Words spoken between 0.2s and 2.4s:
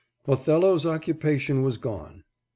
"Othello's occupation was gone."